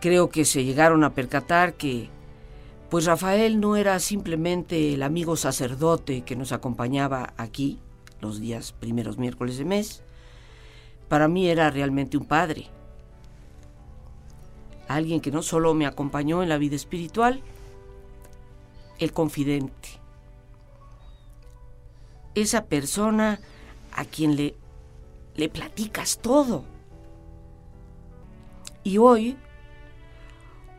[0.00, 2.08] Creo que se llegaron a percatar que,
[2.88, 7.78] pues Rafael no era simplemente el amigo sacerdote que nos acompañaba aquí
[8.20, 10.02] los días primeros miércoles de mes.
[11.08, 12.68] Para mí era realmente un padre.
[14.88, 17.42] Alguien que no solo me acompañó en la vida espiritual,
[18.98, 19.88] el confidente.
[22.34, 23.38] Esa persona
[23.92, 24.54] a quien le,
[25.36, 26.64] le platicas todo.
[28.82, 29.36] Y hoy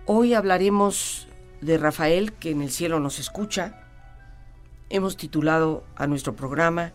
[0.07, 1.27] Hoy hablaremos
[1.61, 3.85] de Rafael, que en el cielo nos escucha.
[4.89, 6.91] Hemos titulado a nuestro programa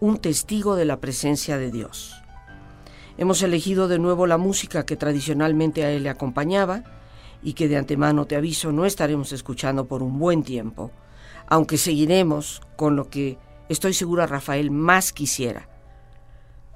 [0.00, 2.14] Un testigo de la presencia de Dios.
[3.18, 6.82] Hemos elegido de nuevo la música que tradicionalmente a él le acompañaba
[7.42, 10.92] y que de antemano te aviso no estaremos escuchando por un buen tiempo,
[11.46, 13.36] aunque seguiremos con lo que
[13.68, 15.68] estoy segura Rafael más quisiera,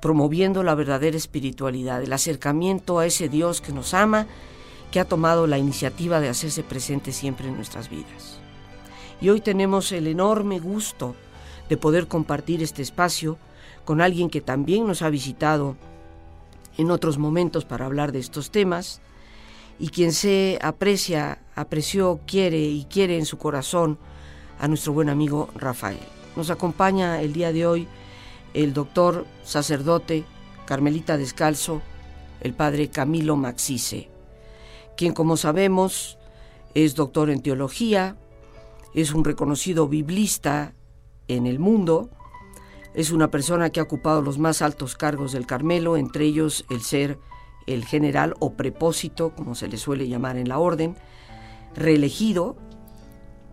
[0.03, 4.27] promoviendo la verdadera espiritualidad, el acercamiento a ese Dios que nos ama
[4.91, 8.39] que ha tomado la iniciativa de hacerse presente siempre en nuestras vidas.
[9.21, 11.15] Y hoy tenemos el enorme gusto
[11.69, 13.37] de poder compartir este espacio
[13.85, 15.77] con alguien que también nos ha visitado
[16.77, 19.01] en otros momentos para hablar de estos temas
[19.79, 23.99] y quien se aprecia, apreció, quiere y quiere en su corazón
[24.59, 25.99] a nuestro buen amigo Rafael.
[26.37, 27.89] Nos acompaña el día de hoy
[28.55, 30.25] el doctor sacerdote
[30.67, 31.83] Carmelita Descalzo,
[32.41, 34.18] el padre Camilo Maxice
[34.99, 36.19] quien como sabemos
[36.75, 38.17] es doctor en teología,
[38.95, 40.75] es un reconocido biblista
[41.29, 42.11] en el mundo,
[42.95, 46.83] es una persona que ha ocupado los más altos cargos del Carmelo, entre ellos el
[46.83, 47.17] ser
[47.69, 50.97] el general o prepósito, como se le suele llamar en la orden,
[51.77, 52.57] reelegido,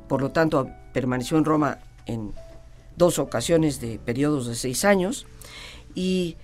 [0.07, 1.77] por lo tanto permaneció en Roma
[2.07, 2.33] en
[2.95, 5.27] dos ocasiones de periodos de seis años,
[5.93, 6.37] y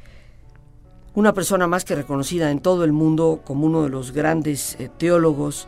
[1.13, 4.89] una persona más que reconocida en todo el mundo como uno de los grandes eh,
[4.97, 5.67] teólogos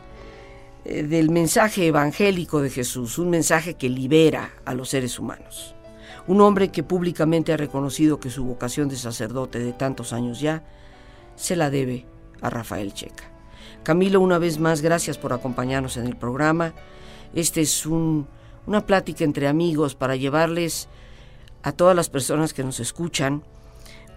[0.84, 5.74] eh, del mensaje evangélico de Jesús, un mensaje que libera a los seres humanos.
[6.26, 10.64] Un hombre que públicamente ha reconocido que su vocación de sacerdote de tantos años ya
[11.36, 12.06] se la debe
[12.40, 13.24] a Rafael Checa.
[13.82, 16.72] Camilo, una vez más, gracias por acompañarnos en el programa.
[17.34, 20.88] Este es una plática entre amigos para llevarles
[21.62, 23.42] a todas las personas que nos escuchan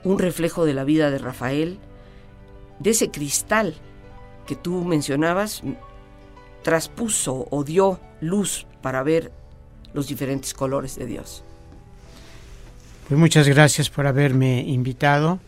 [0.07, 1.79] un reflejo de la vida de Rafael,
[2.79, 3.75] de ese cristal
[4.45, 5.61] que tú mencionabas,
[6.63, 9.31] traspuso o dio luz para ver
[9.93, 11.43] los diferentes colores de Dios.
[13.07, 15.39] Pues muchas gracias por haberme invitado.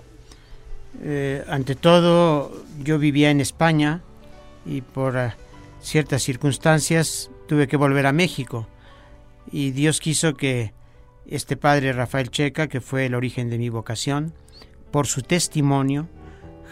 [1.01, 2.51] Eh, ante todo,
[2.83, 4.01] yo vivía en España
[4.65, 5.33] y por eh,
[5.81, 8.67] ciertas circunstancias tuve que volver a México.
[9.51, 10.73] Y Dios quiso que
[11.31, 14.33] este padre Rafael Checa, que fue el origen de mi vocación,
[14.91, 16.07] por su testimonio,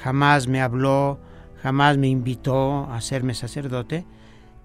[0.02, 1.20] jamás me habló,
[1.62, 4.06] jamás me invitó a hacerme sacerdote,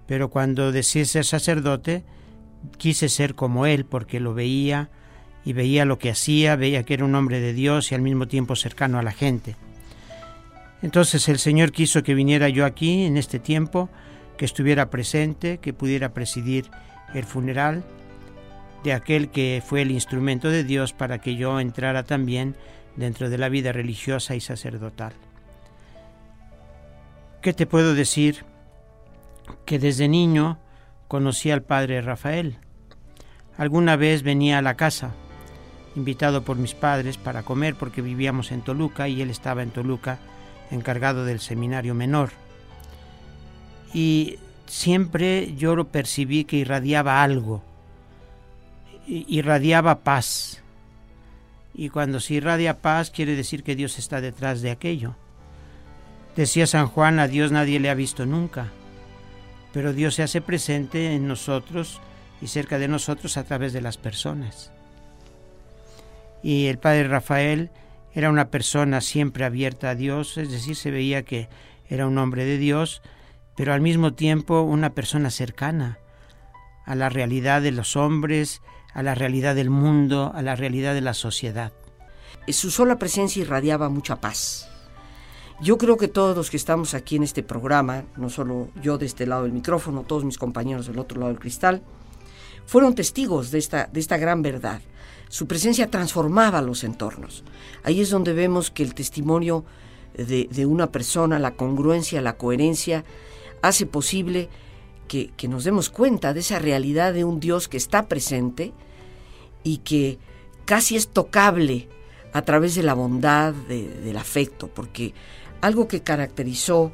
[0.07, 2.03] pero cuando decidí ser sacerdote,
[2.77, 4.89] quise ser como él porque lo veía
[5.45, 8.27] y veía lo que hacía, veía que era un hombre de Dios y al mismo
[8.27, 9.55] tiempo cercano a la gente.
[10.81, 13.89] Entonces el Señor quiso que viniera yo aquí en este tiempo,
[14.37, 16.69] que estuviera presente, que pudiera presidir
[17.13, 17.83] el funeral
[18.83, 22.55] de aquel que fue el instrumento de Dios para que yo entrara también
[22.95, 25.13] dentro de la vida religiosa y sacerdotal.
[27.41, 28.45] ¿Qué te puedo decir?
[29.65, 30.59] Que desde niño
[31.07, 32.57] conocí al padre Rafael.
[33.57, 35.11] Alguna vez venía a la casa,
[35.95, 40.19] invitado por mis padres para comer porque vivíamos en Toluca y él estaba en Toluca
[40.71, 42.31] encargado del seminario menor.
[43.93, 47.63] Y siempre yo lo percibí que irradiaba algo,
[49.07, 50.63] irradiaba paz,
[51.73, 55.15] y cuando se irradia paz quiere decir que Dios está detrás de aquello.
[56.35, 58.67] Decía San Juan, a Dios nadie le ha visto nunca,
[59.71, 62.01] pero Dios se hace presente en nosotros
[62.41, 64.71] y cerca de nosotros a través de las personas.
[66.43, 67.71] Y el Padre Rafael
[68.15, 71.49] Era una persona siempre abierta a Dios, es decir, se veía que
[71.89, 73.01] era un hombre de Dios,
[73.55, 75.97] pero al mismo tiempo una persona cercana
[76.85, 78.61] a la realidad de los hombres,
[78.93, 81.73] a la realidad del mundo, a la realidad de la sociedad.
[82.47, 84.69] Su sola presencia irradiaba mucha paz.
[85.61, 89.05] Yo creo que todos los que estamos aquí en este programa, no solo yo de
[89.05, 91.81] este lado del micrófono, todos mis compañeros del otro lado del cristal,
[92.65, 94.81] fueron testigos de esta, de esta gran verdad.
[95.29, 97.43] Su presencia transformaba los entornos.
[97.83, 99.63] Ahí es donde vemos que el testimonio
[100.15, 103.03] de, de una persona, la congruencia, la coherencia,
[103.61, 104.49] hace posible
[105.07, 108.73] que, nos demos cuenta de esa realidad de un Dios que está presente
[109.63, 110.17] y que
[110.65, 111.87] casi es tocable
[112.33, 115.13] a través de la bondad, de, del afecto, porque
[115.61, 116.91] algo que caracterizó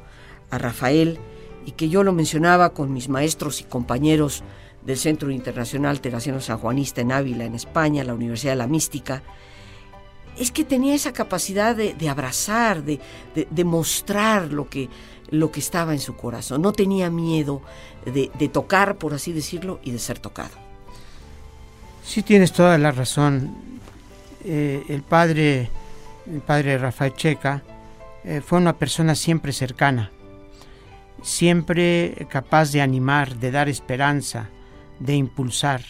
[0.50, 1.18] a Rafael
[1.64, 4.42] y que yo lo mencionaba con mis maestros y compañeros
[4.84, 9.22] del Centro Internacional Teresiano Sanjuanista en Ávila, en España, la Universidad de la Mística,
[10.40, 12.98] es que tenía esa capacidad de, de abrazar, de,
[13.34, 14.88] de, mostrar lo que,
[15.28, 16.62] lo que estaba en su corazón.
[16.62, 17.60] No tenía miedo
[18.06, 20.56] de, tocar, por así decirlo, y de ser tocado.
[22.02, 23.54] Sí, tienes toda la razón.
[24.42, 25.68] Eh, el padre,
[26.26, 27.62] el padre Rafael Checa,
[28.24, 30.10] eh, fue una persona siempre cercana,
[31.22, 34.48] siempre capaz de animar, de dar esperanza,
[35.00, 35.82] de impulsar.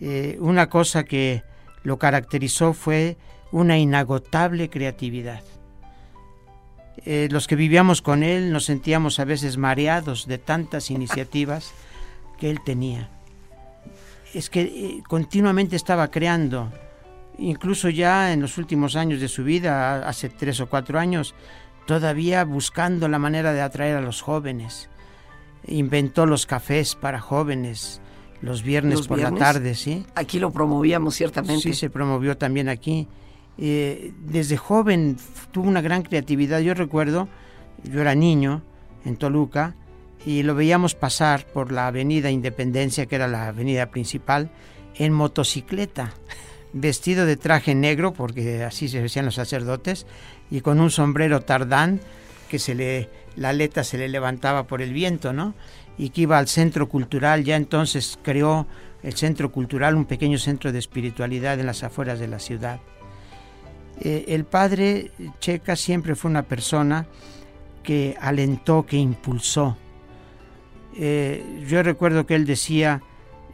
[0.00, 1.42] Eh, una cosa que
[1.82, 3.16] lo caracterizó fue
[3.52, 5.42] una inagotable creatividad.
[7.04, 11.72] Eh, los que vivíamos con él nos sentíamos a veces mareados de tantas iniciativas
[12.38, 13.08] que él tenía.
[14.34, 16.72] Es que eh, continuamente estaba creando,
[17.38, 21.34] incluso ya en los últimos años de su vida, hace tres o cuatro años,
[21.86, 24.88] todavía buscando la manera de atraer a los jóvenes.
[25.66, 28.00] Inventó los cafés para jóvenes,
[28.40, 29.40] los viernes ¿Los por viernes?
[29.40, 30.06] la tarde, ¿sí?
[30.14, 31.62] Aquí lo promovíamos ciertamente.
[31.62, 33.08] Sí, se promovió también aquí.
[33.58, 35.16] Eh, desde joven
[35.50, 36.60] tuvo una gran creatividad.
[36.60, 37.28] Yo recuerdo,
[37.84, 38.62] yo era niño
[39.04, 39.74] en Toluca
[40.24, 44.50] y lo veíamos pasar por la avenida Independencia, que era la avenida principal,
[44.94, 46.12] en motocicleta,
[46.72, 50.06] vestido de traje negro, porque así se vestían los sacerdotes,
[50.50, 52.00] y con un sombrero tardán
[52.48, 55.54] que se le, la aleta se le levantaba por el viento, ¿no?
[55.98, 58.66] Y que iba al centro cultural, ya entonces creó
[59.02, 62.80] el centro cultural, un pequeño centro de espiritualidad en las afueras de la ciudad.
[64.00, 65.10] Eh, el padre
[65.40, 67.06] Checa siempre fue una persona
[67.82, 69.76] que alentó, que impulsó.
[70.96, 73.02] Eh, yo recuerdo que él decía,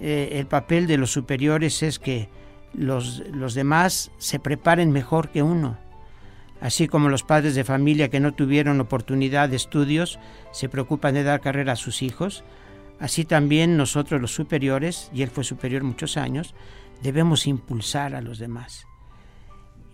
[0.01, 2.29] eh, el papel de los superiores es que
[2.75, 5.79] los, los demás se preparen mejor que uno.
[6.61, 10.19] Así como los padres de familia que no tuvieron oportunidad de estudios
[10.51, 12.43] se preocupan de dar carrera a sus hijos,
[12.99, 16.55] así también nosotros los superiores, y él fue superior muchos años,
[17.01, 18.89] debemos impulsar a los demás.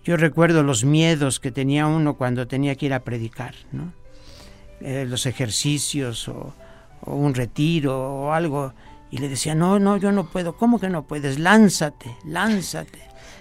[0.04, 3.92] Yo recuerdo los miedos que tenía uno cuando tenía que ir a predicar, ¿no?
[4.80, 6.54] Eh, los ejercicios o,
[7.00, 8.74] o, un retiro o algo,
[9.10, 11.38] y le decía, no, no, yo no puedo, ¿cómo que no puedes?
[11.38, 12.98] Lánzate, lánzate.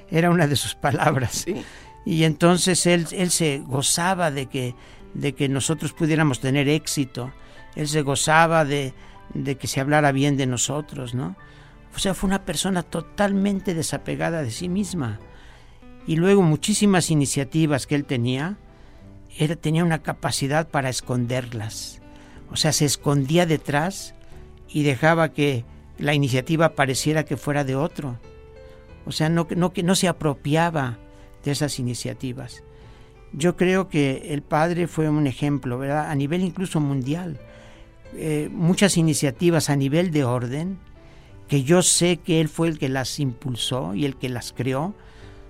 [0.09, 1.43] Era una de sus palabras.
[1.45, 1.65] Sí.
[2.05, 4.73] Y entonces él, él se gozaba de que,
[5.13, 7.33] de que nosotros pudiéramos tener éxito,
[7.75, 8.93] él se gozaba de,
[9.33, 11.35] de que se hablara bien de nosotros, ¿no?
[11.95, 15.19] O sea, fue una persona totalmente desapegada de sí misma
[16.05, 18.57] y luego muchísimas iniciativas que él tenía,
[19.37, 22.01] él tenía una capacidad para esconderlas.
[22.51, 24.13] O sea, se escondía detrás
[24.69, 25.65] y dejaba que
[25.97, 28.17] la iniciativa pareciera que fuera de otro.
[29.05, 30.97] O sea, no, no, no se apropiaba
[31.43, 32.63] de esas iniciativas.
[33.31, 36.09] Yo creo que el padre fue un ejemplo, ¿verdad?
[36.09, 37.39] A nivel incluso mundial.
[38.15, 40.77] Eh, muchas iniciativas a nivel de orden,
[41.47, 44.93] que yo sé que él fue el que las impulsó y el que las creó,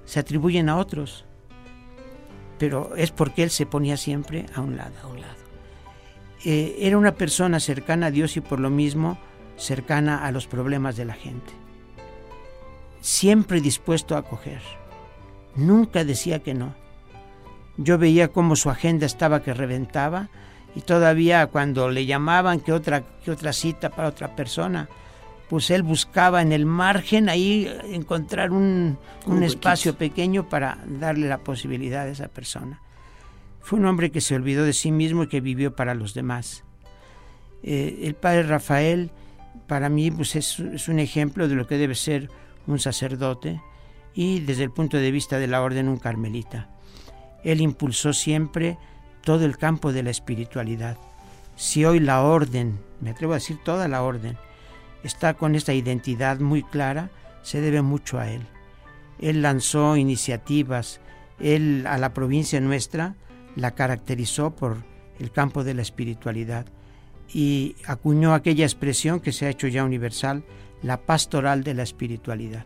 [0.05, 1.25] se atribuyen a otros.
[2.59, 4.93] Pero es porque él se ponía siempre a un lado.
[5.03, 5.43] A un lado.
[6.45, 9.17] Eh, era una persona cercana a Dios y por lo mismo
[9.57, 11.53] cercana a los problemas de la gente.
[13.01, 14.61] Siempre dispuesto a acoger.
[15.55, 16.73] Nunca decía que no.
[17.77, 20.29] Yo veía cómo su agenda estaba que reventaba
[20.75, 24.89] y todavía cuando le llamaban que otra, que otra cita para otra persona,
[25.53, 31.43] pues él buscaba en el margen ahí encontrar un, un espacio pequeño para darle la
[31.43, 32.81] posibilidad a esa persona.
[33.61, 36.63] Fue un hombre que se olvidó de sí mismo y que vivió para los demás.
[37.61, 39.11] Eh, el padre Rafael,
[39.67, 42.31] para mí, pues es, es, un ejemplo de lo que debe ser
[42.65, 43.61] un sacerdote
[44.15, 46.67] y desde el punto de vista de la orden un carmelita.
[47.43, 48.79] Él impulsó siempre
[49.21, 50.97] todo el campo de la espiritualidad.
[51.55, 54.35] Si hoy la orden, me atrevo a decir toda la orden,
[55.03, 57.09] está con esta identidad muy clara,
[57.41, 58.41] se debe mucho a él.
[59.19, 60.99] Él lanzó iniciativas
[61.39, 63.15] él a la provincia nuestra
[63.55, 64.77] la caracterizó por
[65.19, 66.65] el campo de la espiritualidad
[67.31, 70.43] y acuñó aquella expresión que se ha hecho ya universal,
[70.81, 72.65] la pastoral de la espiritualidad.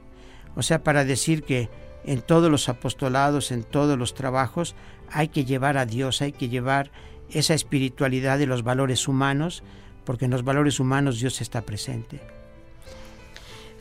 [0.55, 1.69] O sea, para decir que
[2.03, 4.75] en todos los apostolados, en todos los trabajos,
[5.11, 6.91] hay que llevar a Dios, hay que llevar
[7.29, 9.63] esa espiritualidad de los valores humanos,
[10.07, 12.21] porque en los valores humanos Dios está presente.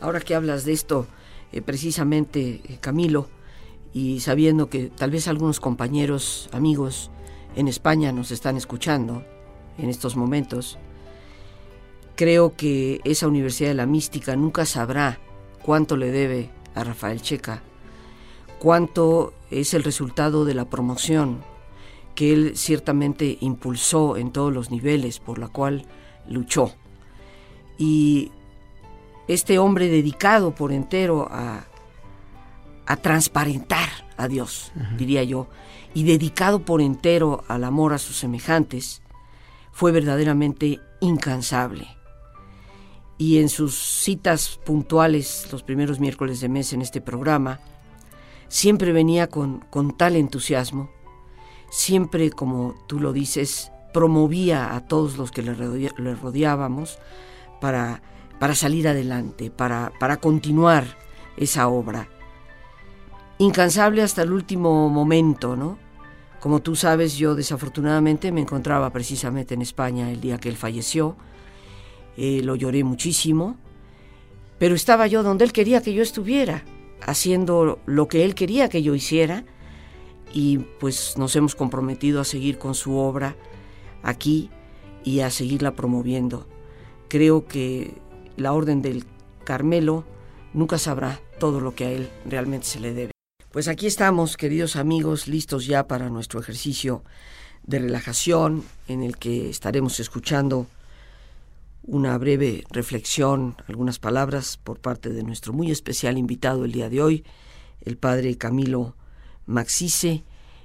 [0.01, 1.07] Ahora que hablas de esto,
[1.53, 3.29] eh, precisamente, eh, Camilo,
[3.95, 7.13] y sabiendo que tal vez algunos compañeros, amigos
[7.55, 9.23] en España nos están escuchando
[9.79, 10.79] en estos momentos,
[12.17, 15.21] creo que esa Universidad de la Mística nunca sabrá
[15.63, 17.63] cuánto le debe a Rafael Checa,
[18.59, 21.45] cuánto es el resultado de la promoción
[22.17, 25.87] que él ciertamente impulsó en todos los niveles, por la cual
[26.29, 26.73] luchó.
[27.79, 28.31] Y
[29.29, 31.65] este hombre dedicado por entero a,
[32.87, 35.49] a transparentar a Dios, diría yo,
[35.95, 39.03] y dedicado por entero al amor a sus semejantes,
[39.73, 41.87] fue verdaderamente incansable.
[43.19, 47.61] Y en sus citas puntuales los primeros miércoles de mes en este programa,
[48.49, 50.91] siempre venía con, con tal entusiasmo,
[51.71, 56.99] siempre, como tú lo dices, promovía a todos los que le, rodeábamos
[57.63, 58.03] para,
[58.39, 60.85] para salir adelante, para, para continuar
[61.39, 62.07] esa obra
[63.39, 65.79] incansable hasta el último momento, ¿no?
[66.41, 71.17] Como tú sabes, yo desafortunadamente me encontraba precisamente en España el día que él falleció.
[72.19, 73.57] Eh, lo lloré muchísimo,
[74.59, 76.65] pero estaba yo donde él quería que yo estuviera,
[77.01, 79.47] haciendo lo que él quería que yo hiciera,
[80.35, 83.37] y pues nos hemos comprometido a seguir con su obra
[84.07, 84.51] aquí
[85.05, 86.49] y a seguirla promoviendo.
[87.09, 87.95] Creo que
[88.37, 89.05] la Orden del
[89.45, 90.05] Carmelo
[90.55, 93.13] nunca sabrá todo lo que a él realmente se le debe.
[93.51, 97.05] Pues aquí estamos, queridos amigos, listos ya para nuestro ejercicio
[97.65, 100.67] de relajación en el que estaremos escuchando
[101.83, 107.03] una breve reflexión, algunas palabras por parte de nuestro muy especial invitado el día de
[107.03, 107.25] hoy,
[107.81, 108.97] el padre Camilo
[109.47, 110.25] Maxice,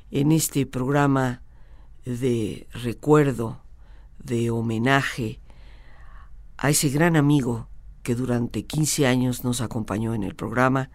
[0.09, 1.41] en este programa
[2.05, 3.61] de recuerdo,
[4.19, 5.39] de homenaje
[6.57, 7.67] a ese gran amigo
[8.03, 10.89] que durante 15 años nos acompañó en el programa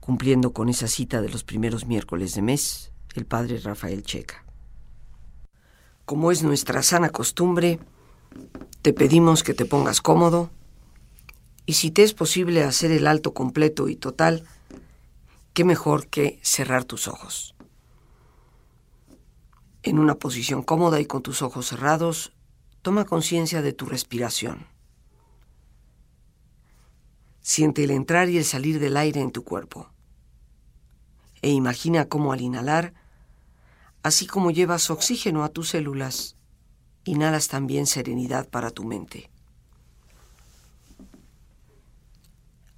[0.00, 4.44] cumpliendo con esa cita de los primeros miércoles de mes, el padre Rafael Checa.
[6.04, 7.78] Como es nuestra sana costumbre,
[8.82, 10.50] te pedimos que te pongas cómodo
[11.66, 14.44] y si te es posible hacer el alto completo y total,
[15.52, 17.51] qué mejor que cerrar tus ojos.
[19.82, 22.32] En una posición cómoda y con tus ojos cerrados,
[22.82, 24.66] toma conciencia de tu respiración.
[27.40, 29.90] Siente el entrar y el salir del aire en tu cuerpo.
[31.42, 32.94] E imagina cómo al inhalar,
[34.04, 36.36] así como llevas oxígeno a tus células,
[37.04, 39.30] inhalas también serenidad para tu mente.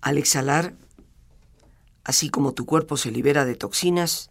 [0.01, 0.75] Al exhalar,
[2.03, 4.31] así como tu cuerpo se libera de toxinas,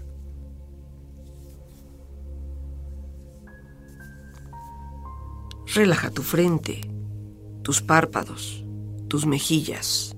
[5.73, 6.81] Relaja tu frente
[7.63, 8.65] tus párpados,
[9.07, 10.17] tus mejillas,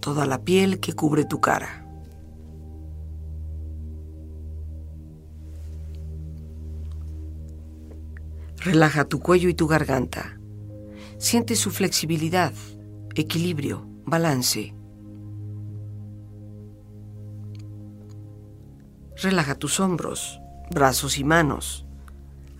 [0.00, 1.86] toda la piel que cubre tu cara.
[8.58, 10.40] Relaja tu cuello y tu garganta.
[11.18, 12.52] Siente su flexibilidad,
[13.14, 14.74] equilibrio, balance.
[19.22, 20.40] Relaja tus hombros,
[20.74, 21.85] brazos y manos,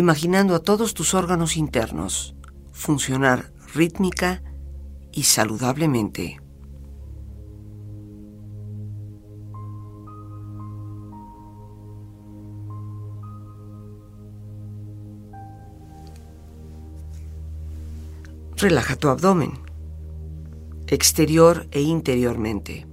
[0.00, 2.34] imaginando a todos tus órganos internos
[2.72, 4.42] funcionar rítmica
[5.12, 6.40] y saludablemente.
[18.56, 19.52] Relaja tu abdomen,
[20.86, 22.86] exterior e interiormente,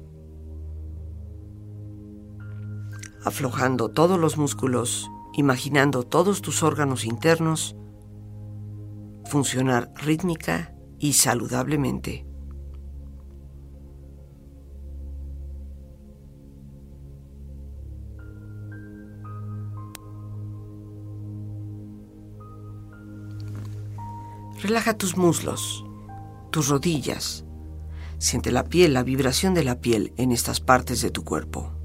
[3.23, 7.75] aflojando todos los músculos imaginando todos tus órganos internos
[9.27, 12.25] funcionar rítmica y saludablemente.
[24.61, 25.85] Relaja tus muslos,
[26.49, 27.45] tus rodillas.
[28.17, 31.76] Siente la piel, la vibración de la piel en estas partes de tu cuerpo.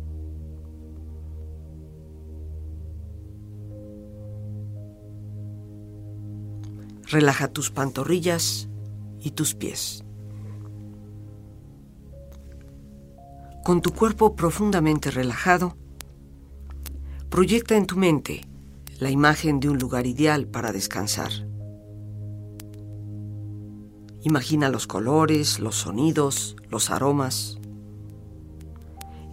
[7.12, 8.70] Relaja tus pantorrillas
[9.20, 10.02] y tus pies.
[13.62, 15.76] Con tu cuerpo profundamente relajado,
[17.28, 18.40] proyecta en tu mente
[18.98, 21.30] la imagen de un lugar ideal para descansar.
[24.22, 27.58] Imagina los colores, los sonidos, los aromas.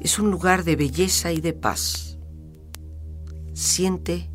[0.02, 2.20] Es un lugar de belleza y de paz.
[3.54, 4.30] Siente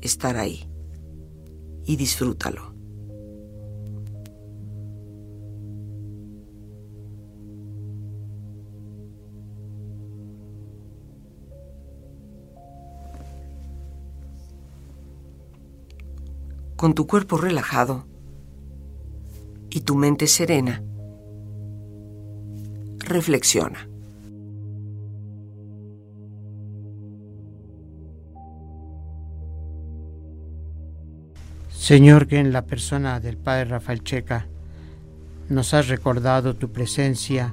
[0.00, 0.71] estar ahí
[1.86, 2.72] y disfrútalo.
[16.76, 18.06] Con tu cuerpo relajado,
[19.70, 20.82] y tu mente serena,
[22.98, 23.91] reflexiona.
[31.82, 34.46] Señor, que en la persona del Padre Rafael Checa
[35.48, 37.52] nos has recordado tu presencia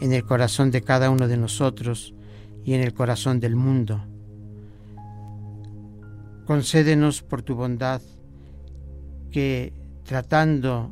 [0.00, 2.12] en el corazón de cada uno de nosotros
[2.64, 4.04] y en el corazón del mundo.
[6.46, 8.02] Concédenos por tu bondad
[9.30, 10.90] que tratando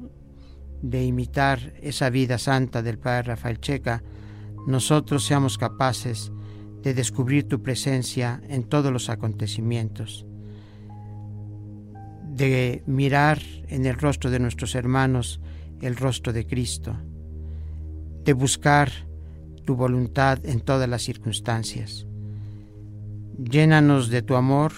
[0.81, 4.05] de imitar esa vida santa del Padre Rafael Checa,
[4.69, 6.31] nosotros seamos capaces
[6.85, 10.28] de descubrir tu presencia en todos los acontecimientos,
[12.39, 15.41] de mirar en el rostro de nuestros hermanos
[15.83, 16.97] el rostro de Cristo,
[18.25, 18.91] de buscar
[19.65, 22.07] tu voluntad en todas las circunstancias.
[23.39, 24.73] Llénanos de tu amor,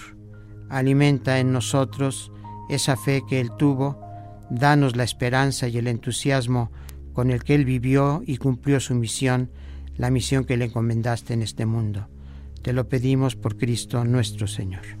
[0.69, 2.31] alimenta en nosotros
[2.69, 3.99] esa fe que Él tuvo,
[4.49, 6.71] danos la esperanza y el entusiasmo
[7.13, 9.51] con el que Él vivió y cumplió su misión,
[9.97, 12.07] la misión que le encomendaste en este mundo.
[12.63, 15.00] Te lo pedimos por Cristo nuestro Señor.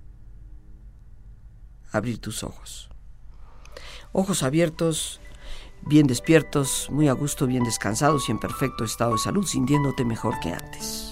[1.91, 2.89] abrir tus ojos.
[4.11, 5.19] Ojos abiertos,
[5.81, 10.39] bien despiertos, muy a gusto, bien descansados y en perfecto estado de salud, sintiéndote mejor
[10.39, 11.11] que antes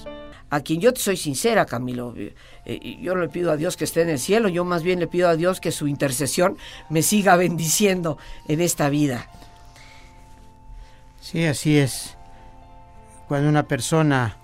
[0.49, 2.13] a quien yo te soy sincera, Camilo.
[2.17, 2.33] Eh,
[2.65, 4.99] eh, yo no le pido a Dios que esté en el cielo, yo más bien
[4.99, 6.57] le pido a Dios que su intercesión
[6.89, 9.29] me siga bendiciendo en esta vida.
[11.21, 12.17] Sí, así es.
[13.27, 14.37] Cuando una persona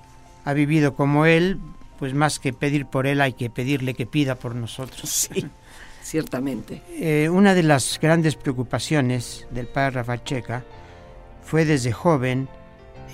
[0.43, 1.59] ha vivido como él,
[1.97, 5.09] pues más que pedir por él hay que pedirle que pida por nosotros.
[5.09, 5.47] Sí,
[6.05, 6.83] ciertamente.
[6.99, 10.63] Eh, una de las grandes preocupaciones del padre Rafael Checa
[11.43, 12.47] fue desde joven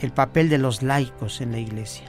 [0.01, 2.06] el papel de los laicos en la iglesia.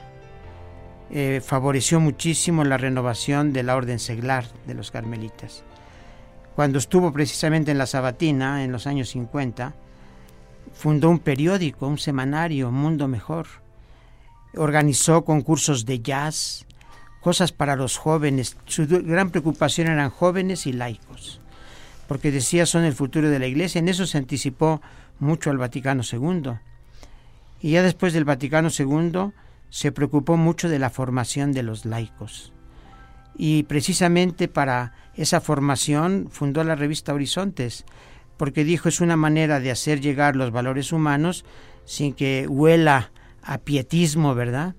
[1.09, 5.63] Eh, favoreció muchísimo la renovación de la orden seglar de los carmelitas.
[6.55, 9.73] Cuando estuvo precisamente en la Sabatina en los años 50,
[10.73, 13.47] fundó un periódico, un semanario, Mundo Mejor.
[14.55, 16.65] Organizó concursos de jazz,
[17.23, 18.57] cosas para los jóvenes.
[18.65, 21.39] Su gran preocupación eran jóvenes y laicos,
[22.07, 23.79] porque decía son el futuro de la iglesia.
[23.79, 24.81] En eso se anticipó
[25.19, 26.51] mucho al Vaticano II.
[27.61, 29.31] Y ya después del Vaticano II
[29.69, 32.51] se preocupó mucho de la formación de los laicos.
[33.35, 37.85] Y precisamente para esa formación fundó la revista Horizontes,
[38.37, 41.45] porque dijo es una manera de hacer llegar los valores humanos
[41.85, 44.75] sin que huela a pietismo, ¿verdad?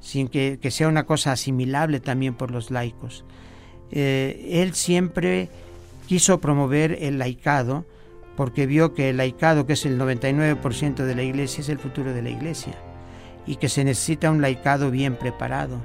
[0.00, 3.24] Sin que, sea una cosa asimilable también por los laicos.
[3.90, 5.48] Eh, él siempre
[6.06, 7.84] quiso promover el laicado
[8.36, 12.12] porque vio que el laicado, que es el 99% de la iglesia, es el futuro
[12.12, 12.74] de la iglesia
[13.46, 15.80] y que se necesita un laicado bien preparado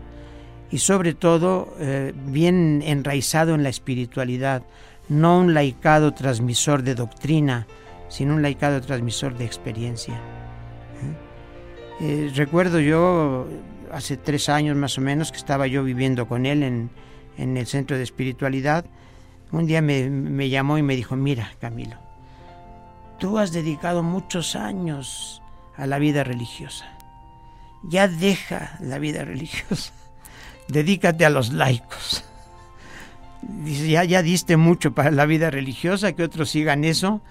[0.69, 4.63] y sobre todo eh, bien enraizado en la espiritualidad,
[5.07, 7.67] no un laicado transmisor de doctrina,
[8.09, 10.19] sino un laicado transmisor de experiencia.
[12.01, 13.47] Eh, recuerdo yo,
[13.93, 16.89] hace tres años más o menos, que estaba yo viviendo con él en,
[17.37, 18.85] en el centro de espiritualidad,
[19.51, 21.97] un día me, me llamó y me dijo, mira Camilo,
[23.19, 25.41] tú has dedicado muchos años
[25.77, 26.85] a la vida religiosa.
[27.83, 29.93] Ya deja la vida religiosa.
[30.67, 32.23] Dedícate a los laicos.
[33.41, 37.21] Dice, ya, ya diste mucho para la vida religiosa, que otros sigan eso,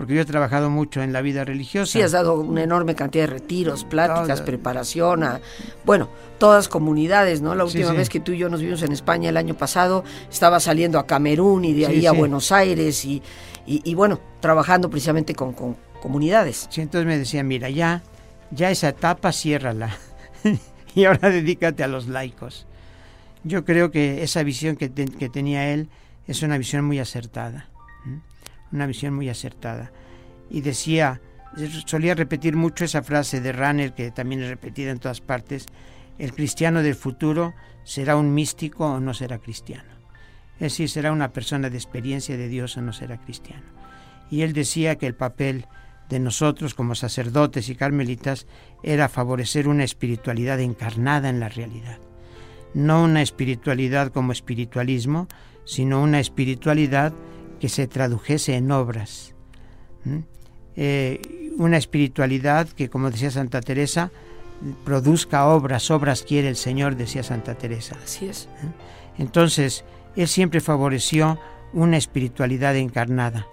[0.00, 1.92] porque yo he trabajado mucho en la vida religiosa.
[1.92, 5.42] Sí, has dado una enorme cantidad de retiros, pláticas, preparación, a,
[5.84, 6.08] bueno,
[6.38, 7.54] todas comunidades, ¿no?
[7.54, 10.58] La última vez que tú y yo nos vimos en España el año pasado, estaba
[10.58, 13.22] saliendo a Camerún y de ahí a Buenos Aires y,
[13.66, 16.66] y, bueno, trabajando precisamente con, con comunidades.
[16.70, 18.02] Sí, entonces me decía, mira, ya,
[18.52, 19.94] ya esa etapa ciérrala
[20.94, 22.66] y ahora dedícate a los laicos.
[23.44, 25.90] Yo creo que esa visión que, tenía él
[26.26, 27.68] es una visión muy acertada,
[28.72, 29.92] una visión muy acertada.
[30.50, 31.20] Y decía,
[31.86, 35.66] solía repetir mucho esa frase de Ranner, que también es repetida en todas partes,
[36.18, 37.54] el cristiano del futuro
[37.84, 39.90] será un místico o no será cristiano.
[40.56, 43.64] Es decir, será una persona de experiencia de Dios o no será cristiano.
[44.30, 45.66] Y él decía que el papel
[46.08, 48.46] de nosotros como sacerdotes y carmelitas
[48.82, 51.98] era favorecer una espiritualidad encarnada en la realidad
[52.74, 55.28] no una espiritualidad como espiritualismo,
[55.64, 57.12] sino una espiritualidad
[57.60, 59.34] que se tradujese en obras.
[60.76, 64.10] Eh, una espiritualidad que, como decía Santa Teresa,
[64.84, 67.96] produzca obras, obras quiere el Señor, decía Santa Teresa.
[68.02, 68.48] Así es.
[69.18, 69.84] Entonces,
[70.16, 71.38] Él siempre favoreció
[71.72, 73.46] una espiritualidad encarnada,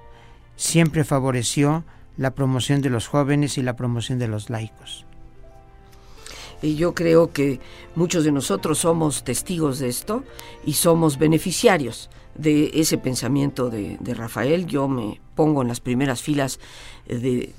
[0.55, 1.83] siempre favoreció
[2.15, 5.05] la promoción de los jóvenes y la promoción de los laicos.
[6.61, 7.59] Y yo creo que
[7.95, 10.23] muchos de nosotros somos testigos de esto
[10.65, 14.65] y somos beneficiarios de ese pensamiento de, Rafael.
[14.65, 16.59] Yo me pongo en las primeras filas
[17.07, 17.53] de,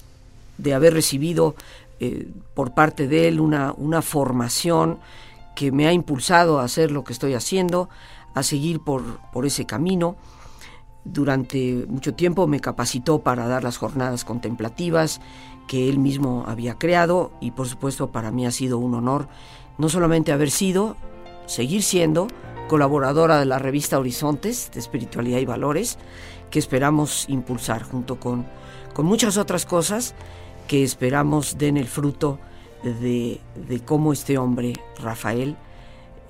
[0.75, 1.55] haber recibido
[2.01, 4.99] eh, por parte de él una, una formación
[5.55, 7.89] que me ha impulsado a hacer lo que estoy haciendo,
[8.35, 10.17] a seguir por, por ese camino.
[11.05, 15.21] Durante mucho tiempo me capacitó para dar las jornadas contemplativas
[15.69, 19.29] que él mismo había creado y por supuesto para mí ha sido un honor
[19.77, 20.97] no solamente haber sido,
[21.47, 22.27] seguir siendo
[22.67, 25.99] colaboradora de la revista Horizontes de Espiritualidad y Valores,
[26.51, 28.47] que esperamos impulsar junto con,
[28.93, 30.15] con muchas otras cosas
[30.67, 32.41] que esperamos den el fruto
[32.83, 35.57] de, de cómo este hombre, Rafael,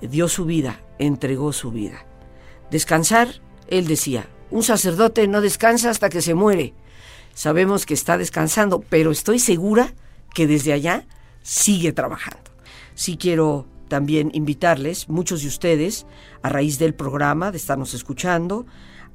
[0.01, 2.05] dio su vida, entregó su vida.
[2.69, 6.73] Descansar, él decía, un sacerdote no descansa hasta que se muere
[7.33, 9.93] sabemos que está descansando, pero estoy segura
[10.33, 11.05] que desde allá
[11.41, 12.51] sigue trabajando.
[12.95, 16.05] Sí quiero también invitarles, muchos de ustedes,
[16.41, 18.65] a raíz del programa, de estarnos escuchando,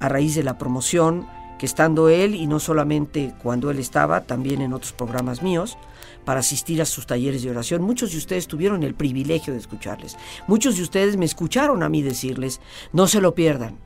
[0.01, 1.27] a raíz de la promoción,
[1.59, 5.79] que estando él, y no solamente cuando él estaba, también en otros programas míos,
[6.25, 7.83] para asistir a sus talleres de oración.
[7.83, 10.17] Muchos de ustedes tuvieron el privilegio de escucharles.
[10.47, 12.61] Muchos de ustedes me escucharon a mí decirles,
[12.93, 13.79] no se lo pierdan,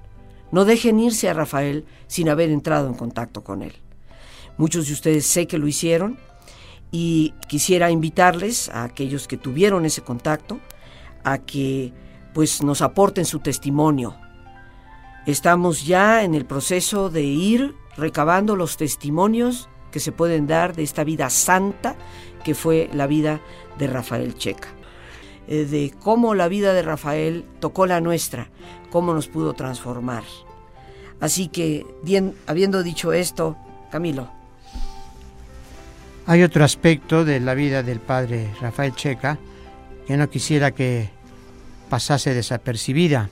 [0.51, 3.75] no dejen irse a Rafael sin haber entrado en contacto con él.
[4.59, 6.19] Muchos de ustedes sé que lo hicieron
[6.91, 10.59] y quisiera invitarles a aquellos que tuvieron ese contacto
[11.25, 11.93] a que
[12.35, 14.17] pues nos aporten su testimonio.
[15.27, 20.83] Estamos ya en el proceso de ir recabando los testimonios que se pueden dar de
[20.83, 21.97] esta vida santa
[22.45, 23.41] que fue la vida
[23.79, 24.69] de Rafael Checa,
[25.47, 28.51] eh, de cómo la vida de Rafael tocó la nuestra,
[28.91, 30.25] cómo nos pudo transformar.
[31.21, 33.57] Así que, bien, habiendo dicho esto,
[33.91, 34.38] Camilo,
[36.29, 39.39] hay otro aspecto de la vida del padre Rafael Checa
[40.07, 41.09] que no quisiera que
[41.89, 43.31] pasase desapercibida.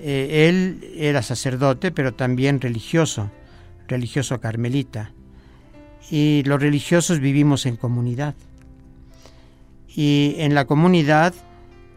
[0.00, 3.30] Eh, él era sacerdote, pero también religioso,
[3.88, 5.10] religioso carmelita.
[6.10, 8.34] Y los religiosos vivimos en comunidad.
[9.94, 11.34] Y en la comunidad,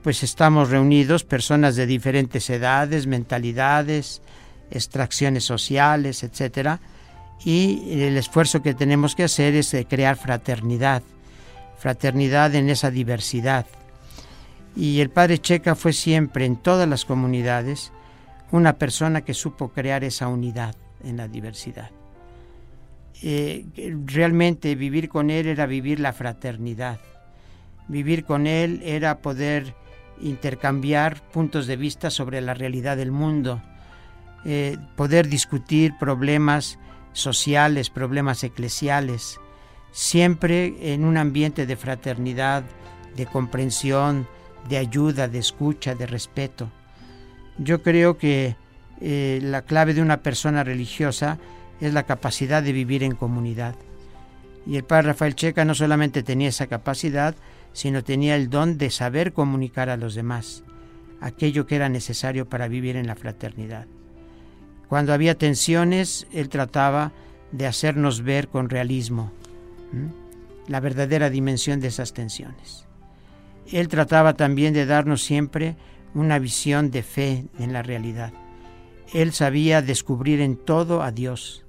[0.03, 4.21] pues estamos reunidos personas de diferentes edades, mentalidades,
[4.71, 6.81] extracciones sociales, etcétera,
[7.43, 11.03] y el esfuerzo que tenemos que hacer es crear fraternidad,
[11.77, 13.65] fraternidad en esa diversidad.
[14.75, 17.91] Y el padre Checa fue siempre en todas las comunidades
[18.51, 21.91] una persona que supo crear esa unidad en la diversidad.
[23.21, 23.65] Eh,
[24.05, 26.99] realmente vivir con él era vivir la fraternidad.
[27.87, 29.73] Vivir con él era poder
[30.21, 33.61] intercambiar puntos de vista sobre la realidad del mundo,
[34.45, 36.79] eh, poder discutir problemas
[37.15, 39.39] sociales, problemas eclesiales,
[39.91, 42.63] siempre en un ambiente de fraternidad,
[43.15, 44.27] de comprensión,
[44.69, 46.69] de ayuda, de escucha, de respeto.
[47.57, 48.55] Yo creo que
[49.01, 51.39] eh, la clave de una persona religiosa
[51.81, 53.75] es la capacidad de vivir en comunidad.
[54.67, 57.35] Y el padre Rafael Checa no solamente tenía esa capacidad,
[57.73, 60.63] sino tenía el don de saber comunicar a los demás
[61.21, 63.87] aquello que era necesario para vivir en la fraternidad.
[64.87, 67.11] Cuando había tensiones, él trataba
[67.51, 69.31] de hacernos ver con realismo
[70.67, 72.85] la verdadera dimensión de esas tensiones.
[73.71, 75.75] Él trataba también de darnos siempre
[76.13, 78.33] una visión de fe en la realidad.
[79.13, 81.65] Él sabía descubrir en todo a Dios,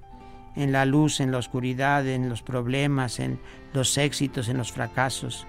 [0.55, 3.39] en la luz, en la oscuridad, en los problemas, en
[3.73, 5.45] los éxitos, en los fracasos.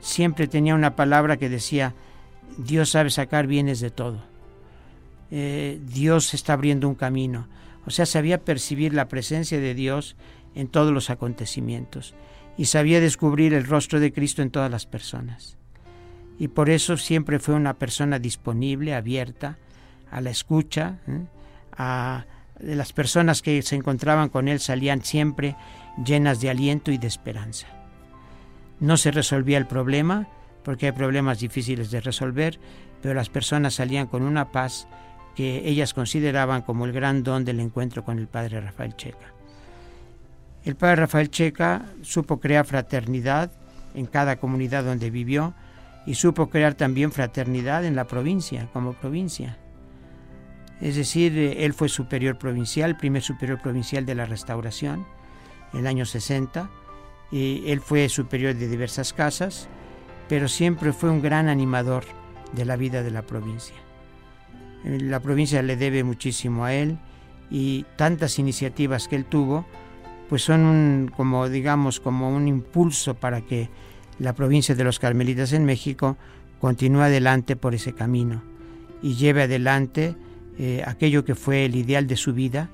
[0.00, 1.94] Siempre tenía una palabra que decía,
[2.56, 4.29] Dios sabe sacar bienes de todo.
[5.30, 7.48] Eh, Dios está abriendo un camino.
[7.86, 10.16] O sea, sabía percibir la presencia de Dios
[10.54, 12.14] en todos los acontecimientos
[12.56, 15.56] y sabía descubrir el rostro de Cristo en todas las personas.
[16.38, 19.58] Y por eso siempre fue una persona disponible, abierta
[20.10, 21.24] a la escucha, ¿eh?
[21.76, 22.26] a
[22.58, 25.56] las personas que se encontraban con él salían siempre
[26.04, 27.66] llenas de aliento y de esperanza.
[28.80, 30.28] No se resolvía el problema,
[30.62, 32.58] porque hay problemas difíciles de resolver,
[33.02, 34.88] pero las personas salían con una paz
[35.34, 39.32] que ellas consideraban como el gran don del encuentro con el padre Rafael Checa.
[40.64, 43.50] El padre Rafael Checa supo crear fraternidad
[43.94, 45.54] en cada comunidad donde vivió
[46.06, 49.58] y supo crear también fraternidad en la provincia, como provincia.
[50.80, 55.06] Es decir, eh, él fue superior provincial, primer superior provincial de la restauración,
[55.72, 56.70] en el año 60.
[57.30, 59.68] Y él fue superior de diversas casas,
[60.28, 62.04] pero siempre fue un gran animador
[62.52, 63.76] de la vida de la provincia.
[64.84, 66.98] Eh, la provincia le debe muchísimo a él
[67.50, 69.66] y tantas iniciativas que él tuvo,
[70.28, 73.68] pues son como digamos como un impulso para que
[74.18, 76.16] la provincia de los Carmelitas en México
[76.60, 78.42] continúe adelante por ese camino
[79.02, 80.14] y lleve adelante
[80.58, 82.68] eh, aquello que fue el ideal de su vida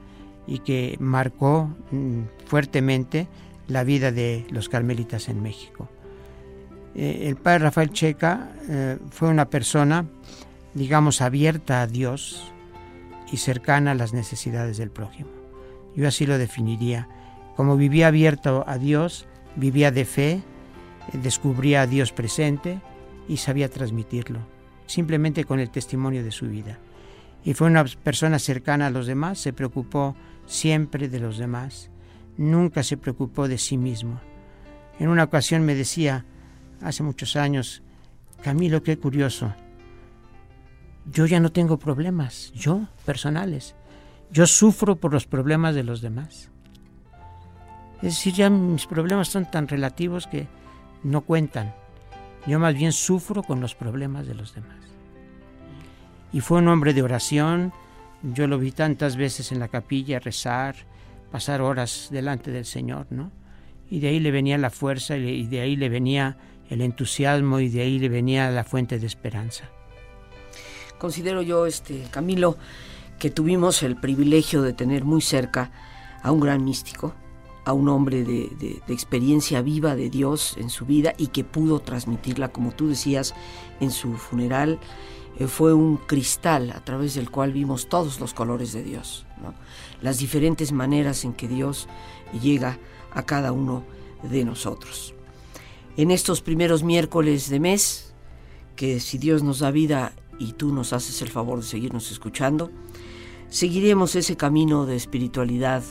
[0.46, 3.28] y que marcó mm, fuertemente
[3.68, 5.88] la vida de los carmelitas en México.
[6.94, 8.52] Eh, el padre Rafael Checa
[9.10, 10.04] fue una persona,
[10.76, 12.52] digamos, abierta a Dios
[13.32, 15.30] y cercana a las necesidades del prójimo.
[15.96, 17.08] Yo así lo definiría.
[17.56, 20.42] Como vivía abierto a Dios, vivía de fe,
[21.12, 22.80] descubría a Dios presente
[23.26, 24.40] y sabía transmitirlo,
[24.86, 26.78] simplemente con el testimonio de su vida
[27.46, 31.90] y fue una persona cercana a los demás, se preocupó siempre de los demás,
[32.36, 34.20] nunca se preocupó de sí mismo.
[34.98, 36.24] En una ocasión me decía,
[36.82, 37.84] hace muchos años,
[38.42, 39.54] Camilo, qué curioso,
[41.10, 43.74] yo ya no tengo problemas, yo, personales,
[44.30, 46.50] yo sufro por los problemas de los demás.
[47.96, 50.48] Es decir, ya mis problemas son tan relativos que
[51.02, 51.74] no cuentan.
[52.46, 54.86] Yo más bien sufro con los problemas de los demás
[56.36, 57.72] y fue un hombre de oración.
[58.22, 60.76] Yo lo vi tantas veces en la capilla rezar,
[61.30, 63.32] pasar horas delante del Señor, ¿no?
[63.88, 66.36] Y de ahí le venía la fuerza y de ahí le venía
[66.68, 69.64] el entusiasmo y de ahí le venía la fuente de esperanza.
[70.98, 72.56] Considero yo, este Camilo,
[73.18, 75.70] que tuvimos el privilegio de tener muy cerca
[76.22, 77.14] a un gran místico,
[77.64, 82.48] a un hombre de, experiencia viva de Dios en su vida y que pudo transmitirla,
[82.48, 83.34] como tú decías,
[83.80, 84.78] en su funeral
[85.38, 89.26] eh, fue un cristal a través del cual vimos todos los colores de Dios,
[90.00, 91.88] las diferentes maneras en que Dios
[92.40, 92.78] llega
[93.12, 93.82] a cada uno
[94.22, 95.14] de nosotros.
[95.96, 98.14] En estos primeros miércoles de mes,
[98.76, 102.70] que si Dios nos da vida y tú nos haces el favor de seguirnos escuchando,
[103.48, 105.82] seguiremos ese camino de espiritualidad,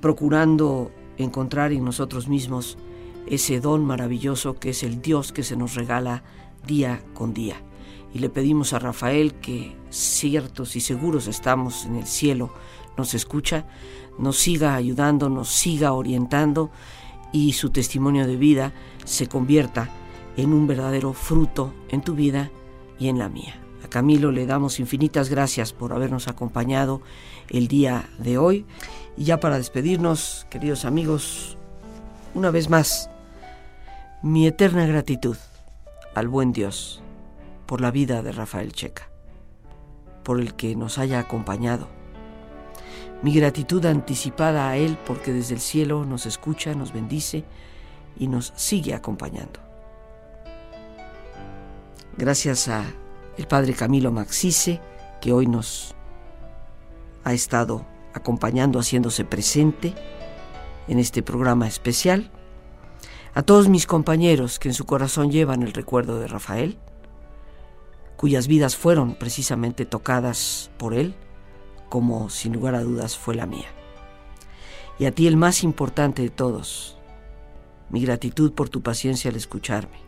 [0.00, 2.78] procurando encontrar en nosotros mismos
[3.26, 6.22] ese don maravilloso que es el Dios que se nos regala
[6.66, 7.56] día con día.
[8.14, 12.50] Y le pedimos a Rafael que ciertos y seguros estamos en el cielo,
[12.96, 13.66] nos escucha,
[14.18, 16.70] nos siga ayudando, nos siga orientando
[17.32, 18.72] y su testimonio de vida
[19.04, 19.90] se convierta
[20.36, 22.50] en un verdadero fruto en tu vida
[22.98, 23.54] y en la mía.
[23.84, 27.00] A Camilo le damos infinitas gracias por habernos acompañado
[27.48, 28.66] el día de hoy.
[29.16, 31.56] Y ya para despedirnos, queridos amigos,
[32.34, 33.10] una vez más,
[34.22, 35.36] mi eterna gratitud
[36.14, 37.02] al buen Dios
[37.66, 39.08] por la vida de Rafael Checa,
[40.24, 41.88] por el que nos haya acompañado.
[43.22, 47.44] Mi gratitud anticipada a Él porque desde el cielo nos escucha, nos bendice
[48.16, 49.67] y nos sigue acompañando
[52.18, 52.84] gracias a
[53.36, 54.80] el padre Camilo Maxice,
[55.20, 55.94] que hoy nos
[57.22, 59.94] ha estado acompañando, haciéndose presente
[60.88, 62.32] en este programa especial,
[63.34, 66.78] a todos mis compañeros que en su corazón llevan el recuerdo de Rafael,
[68.16, 71.14] cuyas vidas fueron precisamente tocadas por él,
[71.88, 73.68] como sin lugar a dudas fue la mía.
[74.98, 76.98] Y a ti el más importante de todos,
[77.90, 80.07] mi gratitud por tu paciencia al escucharme